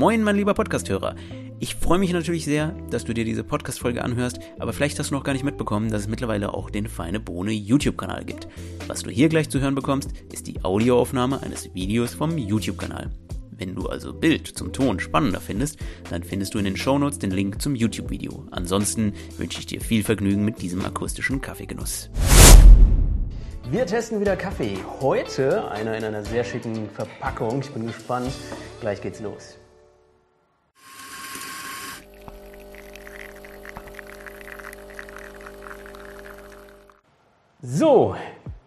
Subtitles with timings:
[0.00, 1.14] Moin, mein lieber Podcasthörer.
[1.58, 5.14] Ich freue mich natürlich sehr, dass du dir diese Podcast-Folge anhörst, aber vielleicht hast du
[5.14, 8.48] noch gar nicht mitbekommen, dass es mittlerweile auch den Feine Bohne YouTube-Kanal gibt.
[8.86, 13.10] Was du hier gleich zu hören bekommst, ist die Audioaufnahme eines Videos vom YouTube-Kanal.
[13.50, 15.78] Wenn du also Bild zum Ton spannender findest,
[16.08, 18.46] dann findest du in den Shownotes den Link zum YouTube-Video.
[18.52, 22.08] Ansonsten wünsche ich dir viel Vergnügen mit diesem akustischen Kaffeegenuss.
[23.70, 24.78] Wir testen wieder Kaffee.
[25.02, 27.60] Heute einer in einer sehr schicken Verpackung.
[27.60, 28.32] Ich bin gespannt.
[28.80, 29.58] Gleich geht's los.
[37.62, 38.16] So,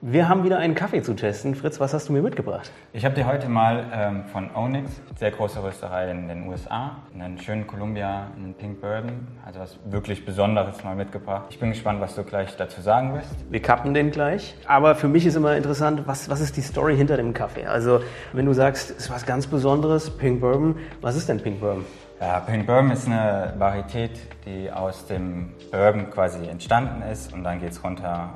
[0.02, 1.55] wir haben wieder einen Kaffee zu testen.
[1.55, 2.71] Fritz, was hast du mir mitgebracht?
[2.91, 7.39] Ich habe dir heute mal ähm, von Onyx, sehr große Rösterei in den USA, einen
[7.39, 11.45] schönen Columbia, einen Pink Bourbon, also was wirklich Besonderes mal mitgebracht.
[11.49, 13.33] Ich bin gespannt, was du gleich dazu sagen wirst.
[13.49, 14.53] Wir kappen den gleich.
[14.67, 17.66] Aber für mich ist immer interessant, was, was ist die Story hinter dem Kaffee?
[17.66, 21.61] Also, wenn du sagst, es ist was ganz Besonderes, Pink Bourbon, was ist denn Pink
[21.61, 21.83] Bourbon?
[22.21, 27.59] Ja, Pink Bourbon ist eine Varietät, die aus dem Bourbon quasi entstanden ist und dann
[27.59, 28.30] geht es runter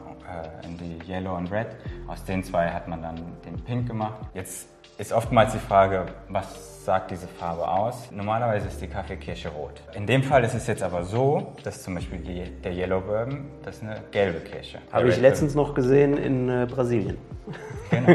[0.64, 1.68] in die Yellow und Red.
[2.08, 4.20] Aus den zwei hat man dann den Pink gemacht.
[4.34, 8.10] Jetzt ist oftmals die Frage, was sagt diese Farbe aus?
[8.12, 9.82] Normalerweise ist die Kaffeekirsche rot.
[9.94, 13.46] In dem Fall ist es jetzt aber so, dass zum Beispiel die, der Yellow Bourbon,
[13.64, 14.80] das ist eine gelbe Kirsche.
[14.92, 17.18] Habe ich letztens noch gesehen in äh, Brasilien.
[17.90, 18.08] Genau,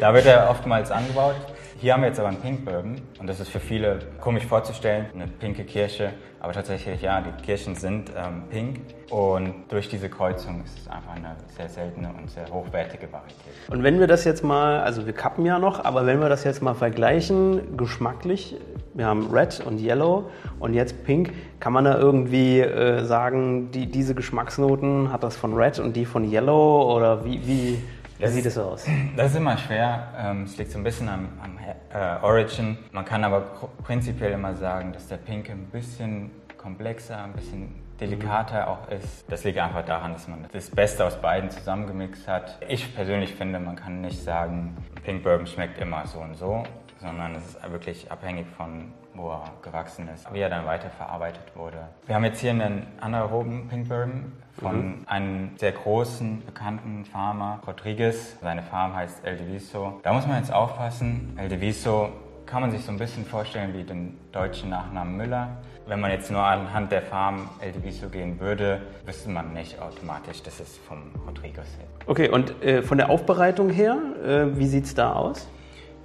[0.00, 1.34] da wird er oftmals angebaut.
[1.80, 5.06] Hier haben wir jetzt aber einen Pink Bourbon und das ist für viele komisch vorzustellen,
[5.14, 6.10] eine pinke Kirsche.
[6.40, 11.14] Aber tatsächlich, ja, die Kirschen sind ähm, pink und durch diese Kreuzung ist es einfach
[11.14, 13.52] eine sehr seltene und sehr hochwertige Varietät.
[13.70, 16.42] Und wenn wir das jetzt mal, also wir kappen ja noch, aber wenn wir das
[16.42, 18.56] jetzt mal vergleichen, geschmacklich,
[18.94, 23.86] wir haben Red und Yellow und jetzt Pink, kann man da irgendwie äh, sagen, die,
[23.86, 27.78] diese Geschmacksnoten hat das von Red und die von Yellow oder wie, wie
[28.18, 28.84] wie sieht es aus?
[29.16, 30.08] Das ist immer schwer.
[30.16, 32.76] Ähm, es liegt so ein bisschen am, am äh, Origin.
[32.92, 33.42] Man kann aber
[33.84, 39.24] prinzipiell immer sagen, dass der Pink ein bisschen komplexer, ein bisschen delikater auch ist.
[39.30, 42.58] Das liegt einfach daran, dass man das Beste aus beiden zusammengemixt hat.
[42.68, 46.64] Ich persönlich finde, man kann nicht sagen, Pink Bourbon schmeckt immer so und so,
[47.00, 51.88] sondern es ist wirklich abhängig von wo er gewachsen ist, wie er dann weiterverarbeitet wurde.
[52.06, 55.04] Wir haben jetzt hier einen anaeroben Pink Bourbon von mhm.
[55.06, 58.36] einem sehr großen, bekannten Farmer, Rodriguez.
[58.40, 60.00] Seine Farm heißt El Diviso.
[60.02, 61.36] Da muss man jetzt aufpassen.
[61.36, 62.10] El Diviso
[62.46, 65.48] kann man sich so ein bisschen vorstellen wie den deutschen Nachnamen Müller.
[65.86, 70.42] Wenn man jetzt nur anhand der Farm El Diviso gehen würde, wüsste man nicht automatisch,
[70.42, 72.08] dass es vom Rodriguez ist.
[72.08, 75.48] Okay, und äh, von der Aufbereitung her, äh, wie sieht es da aus?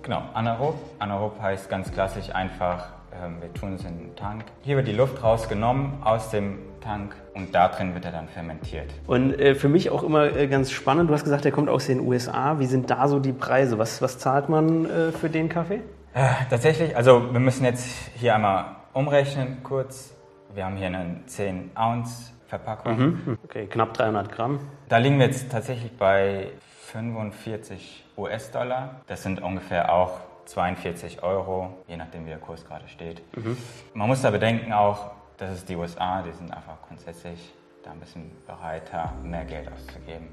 [0.04, 0.76] Genau, anaerob.
[1.00, 2.90] Anaerob heißt ganz klassisch einfach
[3.22, 4.46] ähm, wir tun es in den Tank.
[4.62, 8.90] Hier wird die Luft rausgenommen aus dem Tank und da drin wird er dann fermentiert.
[9.08, 11.88] Und äh, für mich auch immer äh, ganz spannend, du hast gesagt, der kommt aus
[11.88, 12.60] den USA.
[12.60, 13.78] Wie sind da so die Preise?
[13.78, 15.82] Was, was zahlt man äh, für den Kaffee?
[16.14, 20.14] Äh, tatsächlich, also wir müssen jetzt hier einmal umrechnen kurz.
[20.54, 23.00] Wir haben hier eine 10 Ounce Verpackung.
[23.00, 23.38] Mhm.
[23.44, 24.60] Okay, knapp 300 Gramm.
[24.88, 26.50] Da liegen wir jetzt tatsächlich bei
[26.94, 29.02] 45 US-Dollar.
[29.08, 33.24] Das sind ungefähr auch 42 Euro, je nachdem wie der Kurs gerade steht.
[33.36, 33.58] Mhm.
[33.96, 38.00] Man muss da bedenken auch, das ist die USA, die sind einfach grundsätzlich da ein
[38.00, 40.28] bisschen bereiter, mehr Geld auszugeben.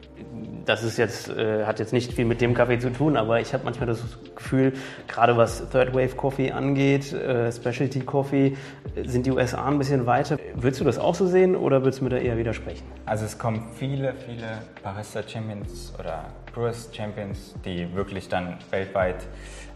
[0.66, 3.52] Das ist jetzt, äh, hat jetzt nicht viel mit dem Kaffee zu tun, aber ich
[3.52, 4.00] habe manchmal das
[4.36, 4.72] Gefühl,
[5.08, 8.56] gerade was Third Wave Coffee angeht, äh, Specialty Coffee,
[9.04, 10.38] sind die USA ein bisschen weiter.
[10.54, 12.84] Würdest du das auch so sehen oder würdest du mir da eher widersprechen?
[13.04, 19.26] Also es kommen viele, viele Barista Champions oder Brewers Champions, die wirklich dann weltweit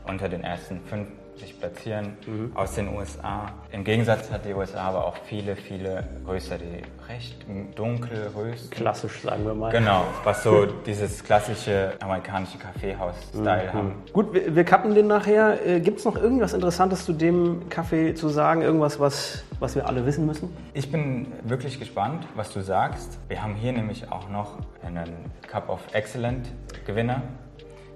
[0.07, 2.53] unter den ersten fünf sich platzieren mhm.
[2.55, 3.53] aus den USA.
[3.73, 7.45] Im Gegensatz hat die USA aber auch viele, viele Röster, die recht
[7.75, 8.71] dunkel rösten.
[8.71, 9.71] Klassisch, sagen wir mal.
[9.71, 13.73] Genau, was so dieses klassische amerikanische Kaffeehaus-Style mhm.
[13.73, 14.03] haben.
[14.13, 15.67] Gut, wir, wir kappen den nachher.
[15.67, 18.63] Äh, Gibt es noch irgendwas Interessantes zu dem Kaffee zu sagen?
[18.63, 20.55] Irgendwas, was, was wir alle wissen müssen?
[20.73, 23.19] Ich bin wirklich gespannt, was du sagst.
[23.29, 25.13] Wir haben hier nämlich auch noch einen
[25.49, 26.49] Cup of Excellent
[26.87, 27.23] Gewinner.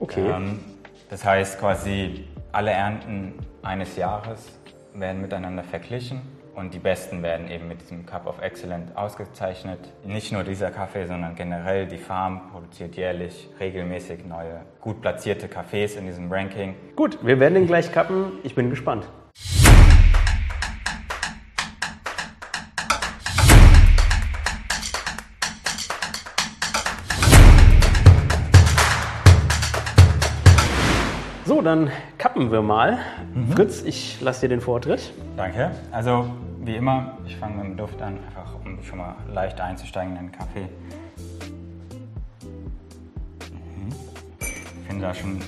[0.00, 0.28] Okay.
[0.28, 0.60] Ähm,
[1.10, 4.46] das heißt quasi, alle Ernten eines Jahres
[4.94, 6.22] werden miteinander verglichen
[6.54, 9.78] und die Besten werden eben mit diesem Cup of Excellent ausgezeichnet.
[10.04, 15.96] Nicht nur dieser Kaffee, sondern generell die Farm produziert jährlich regelmäßig neue, gut platzierte Kaffees
[15.96, 16.74] in diesem Ranking.
[16.96, 18.32] Gut, wir werden den gleich kappen.
[18.42, 19.08] Ich bin gespannt.
[31.58, 32.98] So, dann kappen wir mal.
[33.34, 33.48] Mhm.
[33.50, 35.12] Fritz, ich lasse dir den Vortritt.
[35.36, 35.72] Danke.
[35.90, 40.16] Also, wie immer, ich fange mit dem Duft an, einfach um schon mal leicht einzusteigen
[40.16, 40.68] in den Kaffee.
[43.50, 43.88] Mhm.
[44.40, 45.40] Ich finde da schon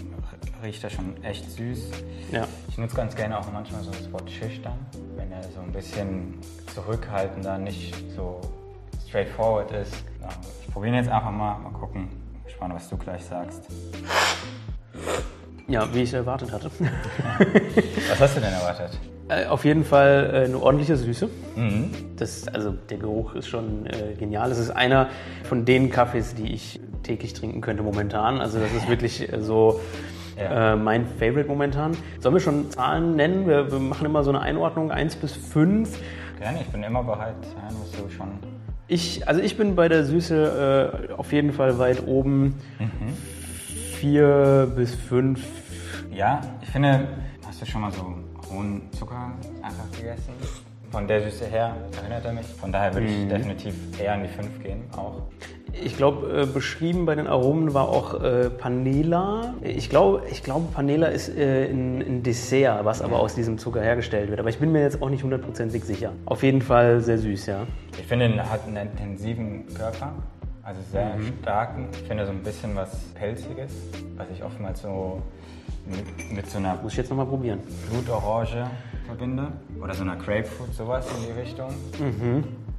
[0.65, 1.93] riecht er schon echt süß.
[2.33, 2.45] Ja.
[2.67, 4.81] Ich nutze ganz gerne auch manchmal so das Wort schüchtern,
[5.15, 6.41] wenn er so ein bisschen
[6.75, 8.41] zurückhaltender, nicht so
[9.07, 9.95] straightforward ist.
[10.21, 10.29] Ja,
[10.61, 12.09] ich probiere ihn jetzt einfach mal, mal gucken.
[12.45, 13.69] Gespannt, was du gleich sagst.
[15.71, 16.71] Ja, wie ich erwartet hatte.
[18.11, 18.91] Was hast du denn erwartet?
[19.29, 21.29] Äh, Auf jeden Fall äh, eine ordentliche Süße.
[21.55, 21.91] Mhm.
[22.17, 24.51] Das, also der Geruch ist schon äh, genial.
[24.51, 25.09] Es ist einer
[25.45, 28.41] von den Kaffees, die ich täglich trinken könnte momentan.
[28.41, 29.81] Also das ist wirklich äh, so
[30.37, 30.73] Ja.
[30.73, 31.97] äh, mein Favorite momentan.
[32.19, 33.47] Sollen wir schon Zahlen nennen?
[33.47, 35.97] Wir, wir machen immer so eine Einordnung 1 bis 5.
[36.41, 37.35] Gerne, ich bin immer bereit.
[37.57, 38.29] Ja, musst du schon.
[38.89, 42.57] Ich, also ich bin bei der Süße auf jeden Fall weit oben.
[44.01, 45.45] 4 bis 5.
[46.11, 47.07] Ja, ich finde,
[47.47, 48.15] hast du schon mal so
[48.51, 49.31] hohen Zucker
[49.61, 50.33] einfach gegessen?
[50.91, 52.47] Von der Süße her erinnert er mich.
[52.47, 55.21] Von daher würde ich definitiv eher an die 5 gehen, auch.
[55.75, 59.53] Ich glaube, äh, beschrieben bei den Aromen war auch äh, Panela.
[59.63, 63.83] Ich glaube, ich glaube, Panela ist äh, ein, ein Dessert, was aber aus diesem Zucker
[63.83, 64.41] hergestellt wird.
[64.41, 66.15] Aber ich bin mir jetzt auch nicht hundertprozentig sicher.
[66.25, 67.67] Auf jeden Fall sehr süß, ja.
[67.99, 70.15] Ich finde, er hat einen intensiven Körper,
[70.71, 71.89] also sehr starken.
[71.93, 73.73] Ich finde so ein bisschen was Pelziges,
[74.17, 75.21] was ich oftmals so
[75.87, 77.59] mit, mit so einer Muss ich jetzt nochmal probieren.
[77.91, 78.71] Blutorange
[79.05, 79.51] verbinde
[79.83, 81.75] oder so einer Grapefruit, sowas in die Richtung.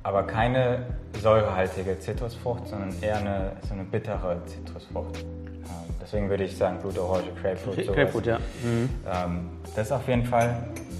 [0.04, 0.86] Aber keine
[1.22, 5.26] säurehaltige Zitrusfrucht, sondern eher eine, so eine bittere Zitrusfrucht.
[6.02, 7.96] Deswegen würde ich sagen Blutorange, Grapefruit, sowas.
[7.96, 8.40] Grapefruit, ja.
[8.66, 10.56] Ähm, das auf jeden Fall.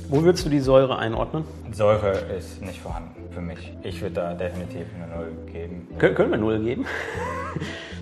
[0.10, 1.44] Wo würdest du die Säure einordnen?
[1.72, 3.74] Säure ist nicht vorhanden für mich.
[3.84, 5.88] Ich würde da definitiv eine Null geben.
[5.98, 6.86] Kön können wir 0 geben?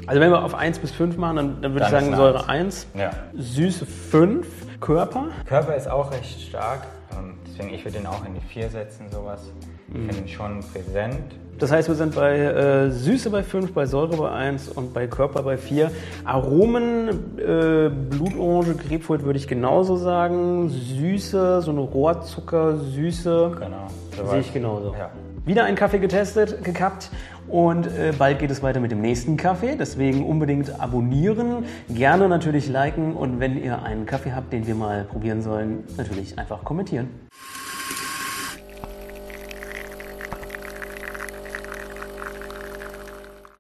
[0.08, 2.16] Also wenn wir auf 1 bis 5 machen, dann, dann würde ich Dann ist sagen
[2.18, 2.88] Säure Eins.
[2.96, 3.12] 1, Ja.
[3.38, 5.28] Süße 5, Körper.
[5.46, 6.88] Körper ist auch recht stark.
[7.16, 9.52] ähm, Deswegen, ich würde ihn auch in die 4 setzen, sowas.
[9.94, 11.36] Ich finde ihn schon präsent.
[11.60, 15.08] Das heißt, wir sind bei äh, Süße bei 5, bei Säure bei 1 und bei
[15.08, 15.92] Körper bei 4.
[16.24, 20.70] Aromen, äh, Blutorange, Grapefruit würde ich genauso sagen.
[20.70, 23.58] Süße, so eine Rohrzucker, Süße.
[23.60, 24.30] Genau.
[24.30, 24.96] Sehe ich genauso.
[24.98, 25.10] Ja.
[25.46, 27.10] Wieder ein Kaffee getestet, gekappt
[27.50, 29.76] und äh, bald geht es weiter mit dem nächsten Kaffee.
[29.76, 35.04] Deswegen unbedingt abonnieren, gerne natürlich liken und wenn ihr einen Kaffee habt, den wir mal
[35.04, 37.10] probieren sollen, natürlich einfach kommentieren.